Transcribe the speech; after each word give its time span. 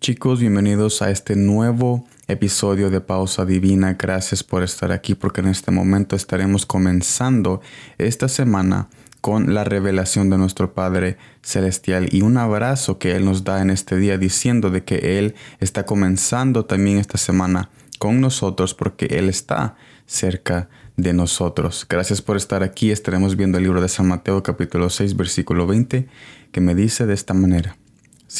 Chicos, 0.00 0.40
bienvenidos 0.40 1.02
a 1.02 1.10
este 1.10 1.36
nuevo 1.36 2.06
episodio 2.26 2.88
de 2.88 3.02
Pausa 3.02 3.44
Divina. 3.44 3.98
Gracias 4.00 4.42
por 4.42 4.62
estar 4.62 4.92
aquí 4.92 5.14
porque 5.14 5.42
en 5.42 5.48
este 5.48 5.72
momento 5.72 6.16
estaremos 6.16 6.64
comenzando 6.64 7.60
esta 7.98 8.28
semana 8.28 8.88
con 9.20 9.52
la 9.52 9.62
revelación 9.62 10.30
de 10.30 10.38
nuestro 10.38 10.72
Padre 10.72 11.18
Celestial 11.42 12.08
y 12.10 12.22
un 12.22 12.38
abrazo 12.38 12.98
que 12.98 13.14
Él 13.14 13.26
nos 13.26 13.44
da 13.44 13.60
en 13.60 13.68
este 13.68 13.98
día 13.98 14.16
diciendo 14.16 14.70
de 14.70 14.84
que 14.84 15.18
Él 15.18 15.34
está 15.58 15.84
comenzando 15.84 16.64
también 16.64 16.96
esta 16.96 17.18
semana 17.18 17.68
con 17.98 18.22
nosotros 18.22 18.72
porque 18.72 19.04
Él 19.04 19.28
está 19.28 19.76
cerca 20.06 20.70
de 20.96 21.12
nosotros. 21.12 21.84
Gracias 21.86 22.22
por 22.22 22.38
estar 22.38 22.62
aquí. 22.62 22.90
Estaremos 22.90 23.36
viendo 23.36 23.58
el 23.58 23.64
libro 23.64 23.82
de 23.82 23.88
San 23.90 24.08
Mateo 24.08 24.42
capítulo 24.42 24.88
6 24.88 25.14
versículo 25.14 25.66
20 25.66 26.08
que 26.52 26.60
me 26.62 26.74
dice 26.74 27.04
de 27.04 27.12
esta 27.12 27.34
manera 27.34 27.76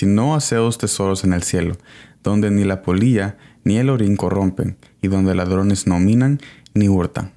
no 0.07 0.37
haceos 0.37 0.79
tesoros 0.79 1.25
en 1.25 1.33
el 1.33 1.43
cielo, 1.43 1.77
donde 2.23 2.51
ni 2.53 2.63
la 2.63 2.83
polilla 2.83 3.37
ni 3.65 3.79
el 3.79 3.91
orín 3.91 4.17
corrompen, 4.17 4.77
y 5.03 5.09
donde 5.09 5.35
ladrones 5.35 5.89
no 5.89 5.99
minan 5.99 6.41
ni 6.75 6.89
hurtan. 6.89 7.33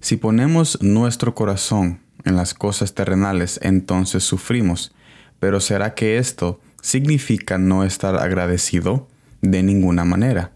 Si 0.00 0.16
ponemos 0.16 0.82
nuestro 0.82 1.34
corazón 1.34 2.00
en 2.24 2.36
las 2.36 2.54
cosas 2.54 2.92
terrenales, 2.94 3.60
entonces 3.62 4.24
sufrimos. 4.24 4.92
Pero 5.38 5.60
¿será 5.60 5.94
que 5.94 6.18
esto 6.18 6.60
significa 6.82 7.56
no 7.56 7.84
estar 7.84 8.16
agradecido? 8.16 9.08
De 9.42 9.62
ninguna 9.62 10.04
manera. 10.04 10.50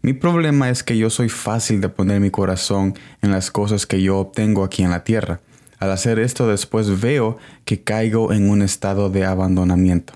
Mi 0.00 0.12
problema 0.12 0.70
es 0.70 0.82
que 0.82 0.96
yo 0.96 1.10
soy 1.10 1.28
fácil 1.28 1.80
de 1.80 1.88
poner 1.88 2.20
mi 2.20 2.30
corazón 2.30 2.94
en 3.20 3.30
las 3.30 3.50
cosas 3.50 3.86
que 3.86 4.00
yo 4.00 4.18
obtengo 4.18 4.62
aquí 4.64 4.82
en 4.82 4.90
la 4.90 5.02
tierra. 5.02 5.40
Al 5.78 5.90
hacer 5.90 6.20
esto 6.20 6.46
después 6.46 7.00
veo 7.00 7.38
que 7.64 7.82
caigo 7.82 8.32
en 8.32 8.48
un 8.48 8.62
estado 8.62 9.10
de 9.10 9.24
abandonamiento. 9.24 10.12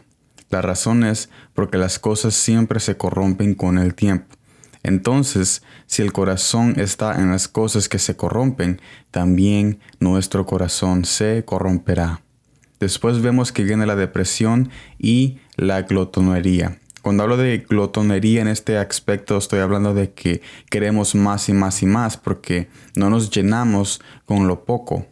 La 0.51 0.63
razón 0.63 1.05
es 1.05 1.29
porque 1.55 1.79
las 1.79 1.99
cosas 1.99 2.35
siempre 2.35 2.81
se 2.81 2.97
corrompen 2.97 3.55
con 3.55 3.79
el 3.79 3.95
tiempo. 3.95 4.37
Entonces, 4.83 5.63
si 5.87 6.03
el 6.03 6.13
corazón 6.13 6.75
está 6.79 7.21
en 7.21 7.33
las 7.33 7.49
cosas 7.49 7.89
que 7.89 7.99
se 7.99 8.17
corrompen, 8.17 8.81
también 9.11 9.81
nuestro 9.99 10.47
corazón 10.47 11.05
se 11.05 11.45
corromperá. 11.45 12.21
Después 12.79 13.21
vemos 13.21 13.51
que 13.51 13.65
viene 13.65 13.87
la 13.87 13.97
depresión 13.97 14.71
y 14.99 15.39
la 15.57 15.83
glotonería. 15.83 16.79
Cuando 17.03 17.23
hablo 17.23 17.37
de 17.37 17.59
glotonería 17.59 18.43
en 18.43 18.49
este 18.49 18.79
aspecto 18.79 19.39
estoy 19.39 19.61
hablando 19.61 19.95
de 19.95 20.13
que 20.13 20.43
queremos 20.71 21.15
más 21.15 21.49
y 21.49 21.53
más 21.53 21.83
y 21.83 21.87
más 21.87 22.17
porque 22.17 22.69
no 22.95 23.11
nos 23.11 23.31
llenamos 23.31 24.01
con 24.25 24.47
lo 24.47 24.65
poco. 24.65 25.07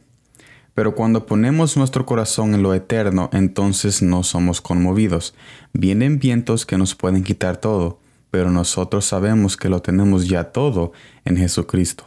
Pero 0.75 0.95
cuando 0.95 1.25
ponemos 1.25 1.77
nuestro 1.77 2.05
corazón 2.05 2.55
en 2.55 2.63
lo 2.63 2.75
eterno, 2.75 3.31
entonces 3.33 4.03
no 4.03 4.25
somos 4.25 4.61
conmovidos. 4.61 5.35
Vienen 5.73 6.19
vientos 6.19 6.67
que 6.67 6.77
nos 6.77 6.95
pueden 6.97 7.23
quitar 7.23 7.59
todo, 7.59 8.01
pero 8.31 8.51
nosotros 8.51 9.05
sabemos 9.05 9.57
que 9.57 9.69
lo 9.69 9.83
tenemos 9.83 10.29
ya 10.29 10.45
todo 10.45 10.93
en 11.25 11.37
Jesucristo. 11.37 12.05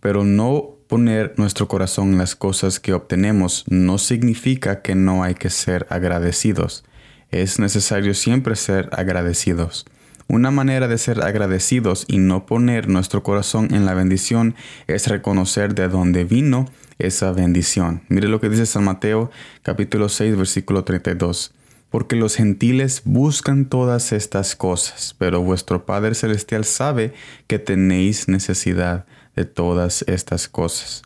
Pero 0.00 0.24
no 0.24 0.76
poner 0.88 1.34
nuestro 1.38 1.68
corazón 1.68 2.12
en 2.12 2.18
las 2.18 2.36
cosas 2.36 2.80
que 2.80 2.92
obtenemos 2.92 3.64
no 3.66 3.96
significa 3.96 4.82
que 4.82 4.94
no 4.94 5.24
hay 5.24 5.34
que 5.34 5.48
ser 5.48 5.86
agradecidos. 5.88 6.84
Es 7.30 7.58
necesario 7.58 8.12
siempre 8.12 8.56
ser 8.56 8.90
agradecidos. 8.92 9.86
Una 10.28 10.50
manera 10.50 10.88
de 10.88 10.98
ser 10.98 11.22
agradecidos 11.22 12.04
y 12.08 12.18
no 12.18 12.46
poner 12.46 12.88
nuestro 12.88 13.22
corazón 13.22 13.72
en 13.72 13.86
la 13.86 13.94
bendición 13.94 14.54
es 14.86 15.06
reconocer 15.06 15.74
de 15.74 15.88
dónde 15.88 16.24
vino 16.24 16.66
esa 16.98 17.32
bendición. 17.32 18.02
Mire 18.08 18.28
lo 18.28 18.40
que 18.40 18.48
dice 18.48 18.66
San 18.66 18.84
Mateo 18.84 19.30
capítulo 19.62 20.08
6 20.08 20.36
versículo 20.36 20.84
32. 20.84 21.52
Porque 21.90 22.16
los 22.16 22.34
gentiles 22.34 23.02
buscan 23.04 23.66
todas 23.66 24.12
estas 24.12 24.56
cosas, 24.56 25.14
pero 25.18 25.42
vuestro 25.42 25.86
Padre 25.86 26.14
Celestial 26.14 26.64
sabe 26.64 27.14
que 27.46 27.58
tenéis 27.58 28.28
necesidad 28.28 29.06
de 29.36 29.44
todas 29.44 30.04
estas 30.08 30.48
cosas. 30.48 31.02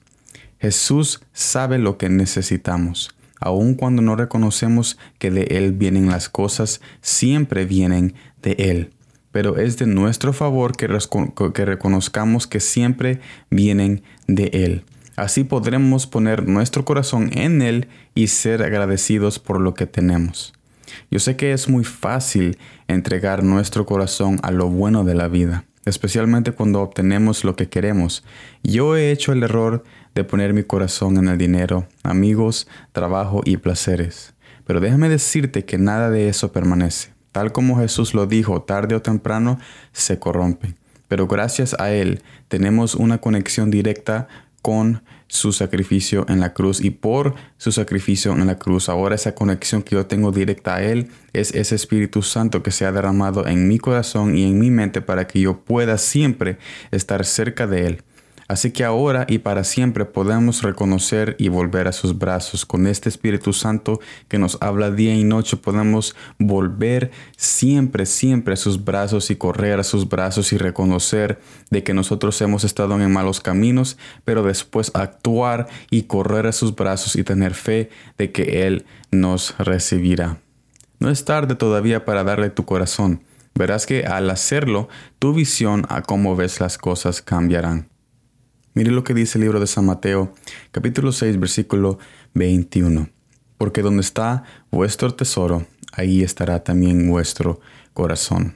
Jesús 0.59 1.21
sabe 1.33 1.79
lo 1.79 1.99
que 1.99 2.09
necesitamos. 2.09 3.15
Aun 3.41 3.75
cuando 3.75 4.03
no 4.03 4.17
reconocemos 4.17 4.99
que 5.19 5.31
de 5.31 5.43
Él 5.51 5.73
vienen 5.73 6.09
las 6.09 6.29
cosas, 6.29 6.81
siempre 7.03 7.67
vienen 7.67 8.15
de 8.43 8.53
Él 8.53 8.91
pero 9.33 9.59
es 9.59 9.79
de 9.79 9.87
nuestro 9.87 10.33
favor 10.33 10.77
que, 10.77 10.89
que 11.55 11.65
reconozcamos 11.65 12.47
que 12.47 12.61
siempre 12.61 13.21
vienen 13.51 14.03
de 14.27 14.51
Él. 14.53 14.85
Así 15.17 15.45
podremos 15.45 16.07
poner 16.07 16.49
nuestro 16.49 16.85
corazón 16.85 17.31
en 17.33 17.63
Él 17.63 17.89
y 18.15 18.29
ser 18.29 18.63
agradecidos 18.63 19.39
por 19.39 19.61
lo 19.61 19.75
que 19.75 19.87
tenemos. 19.87 20.53
Yo 21.11 21.19
sé 21.19 21.37
que 21.37 21.53
es 21.53 21.69
muy 21.69 21.85
fácil 21.85 22.59
entregar 22.89 23.45
nuestro 23.45 23.87
corazón 23.87 24.39
a 24.43 24.51
lo 24.51 24.69
bueno 24.69 25.05
de 25.05 25.15
la 25.15 25.29
vida, 25.29 25.65
especialmente 25.85 26.53
cuando 26.53 26.81
obtenemos 26.81 27.45
lo 27.45 27.57
que 27.57 27.69
queremos. 27.69 28.25
Yo 28.63 28.97
he 28.97 29.11
hecho 29.11 29.33
el 29.33 29.43
error 29.43 29.85
de 30.15 30.25
poner 30.25 30.53
mi 30.55 30.65
corazón 30.65 31.17
en 31.17 31.29
el 31.29 31.39
dinero, 31.39 31.87
amigos, 32.03 32.67
trabajo 32.93 33.43
y 33.45 33.57
placeres. 33.59 34.35
Pero 34.67 34.81
déjame 34.81 35.09
decirte 35.09 35.65
que 35.65 35.79
nada 35.79 36.11
de 36.11 36.29
eso 36.29 36.53
permanece 36.53 37.13
tal 37.33 37.53
como 37.53 37.79
Jesús 37.79 38.15
lo 38.15 38.27
dijo, 38.27 38.63
tarde 38.63 38.95
o 38.95 39.03
temprano 39.03 39.59
se 39.93 40.19
corrompen. 40.19 40.77
Pero 41.09 41.27
gracias 41.27 41.75
a 41.79 41.91
Él 41.91 42.23
tenemos 42.49 42.95
una 42.95 43.19
conexión 43.19 43.71
directa 43.71 44.29
con 44.63 45.03
su 45.29 45.53
sacrificio 45.53 46.27
en 46.29 46.41
la 46.41 46.53
cruz 46.53 46.81
y 46.81 46.91
por 46.91 47.35
su 47.57 47.71
sacrificio 47.73 48.33
en 48.33 48.47
la 48.47 48.59
cruz. 48.59 48.89
Ahora 48.89 49.15
esa 49.15 49.35
conexión 49.35 49.83
que 49.83 49.95
yo 49.95 50.07
tengo 50.07 50.33
directa 50.33 50.77
a 50.77 50.83
Él 50.83 51.11
es 51.33 51.55
ese 51.55 51.77
Espíritu 51.77 52.23
Santo 52.23 52.63
que 52.63 52.73
se 52.73 52.85
ha 52.85 52.93
derramado 52.93 53.47
en 53.47 53.69
mi 53.69 53.79
corazón 53.79 54.37
y 54.37 54.45
en 54.45 54.59
mi 54.59 54.71
mente 54.71 55.01
para 55.03 55.27
que 55.27 55.41
yo 55.41 55.61
pueda 55.61 55.99
siempre 55.99 56.59
estar 56.91 57.25
cerca 57.25 57.67
de 57.67 57.87
Él. 57.87 58.03
Así 58.51 58.73
que 58.73 58.83
ahora 58.83 59.27
y 59.29 59.39
para 59.39 59.63
siempre 59.63 60.05
podemos 60.05 60.63
reconocer 60.63 61.37
y 61.39 61.49
volver 61.49 61.87
a 61.87 61.93
sus 61.93 62.19
brazos. 62.19 62.67
Con 62.67 62.89
este 62.89 63.09
Espíritu 63.09 63.53
Santo 63.53 64.01
que 64.27 64.41
nos 64.41 64.59
habla 64.61 64.91
día 64.91 65.15
y 65.15 65.23
noche, 65.23 65.57
podemos 65.57 66.17
volver 66.37 67.13
siempre, 67.37 68.07
siempre 68.07 68.55
a 68.55 68.57
sus 68.57 68.85
brazos 68.85 69.31
y 69.31 69.37
correr 69.37 69.79
a 69.79 69.85
sus 69.85 70.09
brazos 70.09 70.53
y 70.53 70.59
reconocer 70.59 71.39
de 71.71 71.85
que 71.85 71.95
nosotros 71.95 72.41
hemos 72.43 72.65
estado 72.65 73.01
en 73.01 73.13
malos 73.13 73.39
caminos, 73.39 73.97
pero 74.25 74.43
después 74.43 74.91
actuar 74.95 75.69
y 75.89 76.03
correr 76.03 76.49
a 76.49 76.53
sus 76.53 76.75
brazos 76.75 77.15
y 77.15 77.23
tener 77.23 77.55
fe 77.55 77.89
de 78.19 78.33
que 78.33 78.67
Él 78.67 78.85
nos 79.13 79.57
recibirá. 79.59 80.39
No 80.99 81.09
es 81.09 81.25
tarde 81.25 81.55
todavía 81.55 82.05
para 82.05 82.25
darle 82.25 82.51
tu 82.51 82.65
corazón. 82.65 83.23
Verás 83.55 83.87
que 83.87 84.07
al 84.07 84.29
hacerlo, 84.29 84.89
tu 85.21 85.35
visión 85.35 85.87
a 85.89 86.03
cómo 86.03 86.35
ves 86.35 86.59
las 86.59 86.79
cosas 86.79 87.23
cambiarán. 87.23 87.90
Mire 88.73 88.93
lo 88.93 89.03
que 89.03 89.15
dice 89.15 89.37
el 89.37 89.43
libro 89.43 89.59
de 89.59 89.67
San 89.67 89.87
Mateo, 89.87 90.33
capítulo 90.71 91.11
6, 91.11 91.41
versículo 91.41 91.99
21. 92.35 93.09
Porque 93.59 93.83
donde 93.83 94.03
está 94.03 94.45
vuestro 94.71 95.13
tesoro, 95.13 95.67
ahí 95.93 96.23
estará 96.23 96.63
también 96.63 97.11
vuestro 97.11 97.61
corazón. 97.95 98.55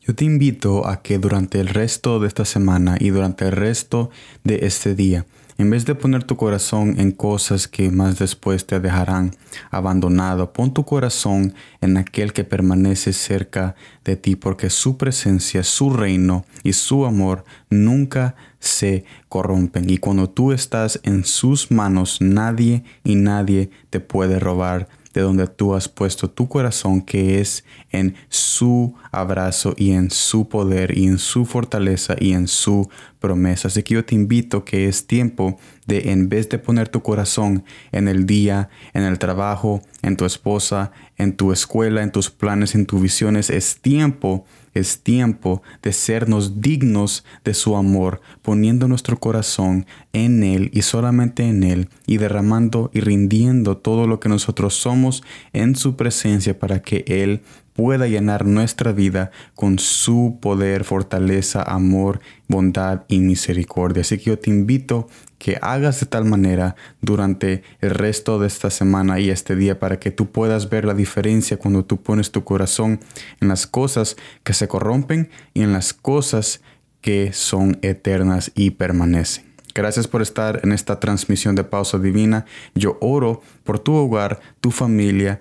Yo 0.00 0.14
te 0.14 0.24
invito 0.24 0.86
a 0.86 1.02
que 1.02 1.18
durante 1.18 1.58
el 1.58 1.68
resto 1.68 2.20
de 2.20 2.28
esta 2.28 2.44
semana 2.44 2.96
y 3.00 3.10
durante 3.10 3.44
el 3.44 3.52
resto 3.52 4.10
de 4.44 4.60
este 4.62 4.94
día, 4.94 5.26
en 5.58 5.70
vez 5.70 5.84
de 5.84 5.94
poner 5.94 6.24
tu 6.24 6.36
corazón 6.36 6.98
en 6.98 7.12
cosas 7.12 7.68
que 7.68 7.90
más 7.90 8.18
después 8.18 8.66
te 8.66 8.80
dejarán 8.80 9.32
abandonado, 9.70 10.52
pon 10.52 10.72
tu 10.72 10.84
corazón 10.84 11.54
en 11.80 11.96
aquel 11.96 12.32
que 12.32 12.44
permanece 12.44 13.12
cerca 13.12 13.74
de 14.04 14.16
ti, 14.16 14.36
porque 14.36 14.70
su 14.70 14.96
presencia, 14.96 15.62
su 15.62 15.90
reino 15.90 16.44
y 16.62 16.72
su 16.72 17.04
amor 17.04 17.44
nunca 17.70 18.34
se 18.58 19.04
corrompen. 19.28 19.90
Y 19.90 19.98
cuando 19.98 20.30
tú 20.30 20.52
estás 20.52 21.00
en 21.02 21.24
sus 21.24 21.70
manos, 21.70 22.20
nadie 22.20 22.84
y 23.04 23.16
nadie 23.16 23.70
te 23.90 24.00
puede 24.00 24.38
robar 24.38 24.88
de 25.12 25.20
donde 25.20 25.46
tú 25.46 25.74
has 25.74 25.88
puesto 25.88 26.30
tu 26.30 26.48
corazón, 26.48 27.02
que 27.02 27.40
es 27.40 27.64
en 27.90 28.14
su 28.28 28.94
abrazo 29.10 29.74
y 29.76 29.92
en 29.92 30.10
su 30.10 30.48
poder 30.48 30.96
y 30.96 31.06
en 31.06 31.18
su 31.18 31.44
fortaleza 31.44 32.16
y 32.18 32.32
en 32.32 32.48
su 32.48 32.88
promesa. 33.20 33.68
Así 33.68 33.82
que 33.82 33.94
yo 33.94 34.04
te 34.04 34.14
invito 34.14 34.64
que 34.64 34.88
es 34.88 35.06
tiempo 35.06 35.58
de, 35.86 36.10
en 36.10 36.28
vez 36.28 36.48
de 36.48 36.58
poner 36.58 36.88
tu 36.88 37.02
corazón 37.02 37.64
en 37.92 38.08
el 38.08 38.26
día, 38.26 38.68
en 38.94 39.02
el 39.02 39.18
trabajo, 39.18 39.82
en 40.02 40.16
tu 40.16 40.24
esposa, 40.24 40.92
en 41.16 41.36
tu 41.36 41.52
escuela, 41.52 42.02
en 42.02 42.12
tus 42.12 42.30
planes, 42.30 42.74
en 42.74 42.86
tus 42.86 43.00
visiones, 43.00 43.50
es 43.50 43.80
tiempo 43.80 44.44
es 44.74 45.00
tiempo 45.00 45.62
de 45.82 45.92
sernos 45.92 46.60
dignos 46.60 47.24
de 47.44 47.54
su 47.54 47.76
amor, 47.76 48.20
poniendo 48.40 48.88
nuestro 48.88 49.18
corazón 49.18 49.86
en 50.12 50.42
Él 50.42 50.70
y 50.72 50.82
solamente 50.82 51.44
en 51.44 51.62
Él, 51.62 51.88
y 52.06 52.16
derramando 52.16 52.90
y 52.94 53.00
rindiendo 53.00 53.76
todo 53.76 54.06
lo 54.06 54.20
que 54.20 54.28
nosotros 54.28 54.74
somos 54.74 55.22
en 55.52 55.76
su 55.76 55.96
presencia 55.96 56.58
para 56.58 56.80
que 56.80 57.04
Él 57.06 57.42
pueda 57.74 58.06
llenar 58.06 58.46
nuestra 58.46 58.92
vida 58.92 59.30
con 59.54 59.78
su 59.78 60.38
poder, 60.40 60.84
fortaleza, 60.84 61.62
amor, 61.62 62.20
bondad 62.48 63.04
y 63.08 63.20
misericordia. 63.20 64.02
Así 64.02 64.18
que 64.18 64.24
yo 64.24 64.38
te 64.38 64.50
invito 64.50 65.08
que 65.38 65.58
hagas 65.60 65.98
de 66.00 66.06
tal 66.06 66.24
manera 66.24 66.76
durante 67.00 67.64
el 67.80 67.90
resto 67.90 68.38
de 68.38 68.46
esta 68.46 68.70
semana 68.70 69.18
y 69.18 69.30
este 69.30 69.56
día 69.56 69.80
para 69.80 69.98
que 69.98 70.10
tú 70.10 70.30
puedas 70.30 70.70
ver 70.70 70.84
la 70.84 70.94
diferencia 70.94 71.56
cuando 71.56 71.84
tú 71.84 72.00
pones 72.00 72.30
tu 72.30 72.44
corazón 72.44 73.00
en 73.40 73.48
las 73.48 73.66
cosas 73.66 74.16
que 74.44 74.54
se 74.54 74.68
corrompen 74.68 75.30
y 75.52 75.62
en 75.62 75.72
las 75.72 75.94
cosas 75.94 76.60
que 77.00 77.32
son 77.32 77.78
eternas 77.82 78.52
y 78.54 78.70
permanecen. 78.70 79.52
Gracias 79.74 80.06
por 80.06 80.20
estar 80.20 80.60
en 80.64 80.72
esta 80.72 81.00
transmisión 81.00 81.54
de 81.54 81.64
Pausa 81.64 81.98
Divina. 81.98 82.44
Yo 82.74 82.98
oro 83.00 83.40
por 83.64 83.78
tu 83.78 83.94
hogar, 83.94 84.40
tu 84.60 84.70
familia, 84.70 85.40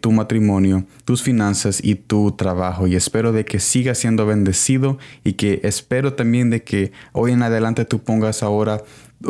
tu 0.00 0.12
matrimonio, 0.12 0.84
tus 1.04 1.22
finanzas 1.22 1.80
y 1.82 1.96
tu 1.96 2.32
trabajo. 2.32 2.86
Y 2.86 2.94
espero 2.94 3.32
de 3.32 3.44
que 3.44 3.58
siga 3.58 3.94
siendo 3.94 4.24
bendecido 4.24 4.98
y 5.24 5.32
que 5.32 5.60
espero 5.64 6.14
también 6.14 6.50
de 6.50 6.62
que 6.62 6.92
hoy 7.12 7.32
en 7.32 7.42
adelante 7.42 7.84
tú 7.84 7.98
pongas 7.98 8.44
ahora 8.44 8.82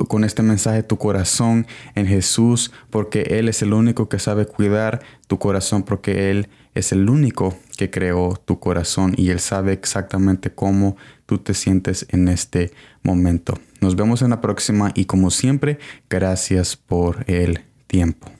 con 0.08 0.24
este 0.24 0.42
mensaje 0.42 0.82
tu 0.82 0.98
corazón 0.98 1.66
en 1.94 2.06
Jesús, 2.06 2.72
porque 2.90 3.22
Él 3.38 3.48
es 3.48 3.62
el 3.62 3.72
único 3.72 4.08
que 4.08 4.18
sabe 4.18 4.44
cuidar 4.44 5.00
tu 5.28 5.38
corazón, 5.38 5.82
porque 5.82 6.30
Él 6.30 6.48
es 6.74 6.92
el 6.92 7.08
único 7.08 7.56
que 7.78 7.90
creó 7.90 8.38
tu 8.44 8.58
corazón 8.58 9.14
y 9.16 9.30
Él 9.30 9.40
sabe 9.40 9.72
exactamente 9.72 10.50
cómo 10.50 10.96
tú 11.24 11.38
te 11.38 11.54
sientes 11.54 12.06
en 12.10 12.28
este 12.28 12.70
momento. 13.02 13.58
Nos 13.80 13.96
vemos 13.96 14.20
en 14.20 14.30
la 14.30 14.42
próxima 14.42 14.92
y 14.94 15.06
como 15.06 15.30
siempre, 15.30 15.78
gracias 16.10 16.76
por 16.76 17.24
el 17.28 17.60
tiempo. 17.86 18.35